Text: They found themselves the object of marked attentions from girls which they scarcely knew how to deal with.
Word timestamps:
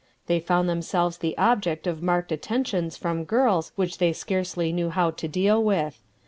They 0.25 0.39
found 0.39 0.67
themselves 0.67 1.19
the 1.19 1.37
object 1.37 1.85
of 1.85 2.01
marked 2.01 2.31
attentions 2.31 2.97
from 2.97 3.23
girls 3.23 3.71
which 3.75 3.99
they 3.99 4.13
scarcely 4.13 4.73
knew 4.73 4.89
how 4.89 5.11
to 5.11 5.27
deal 5.27 5.63
with. 5.63 6.01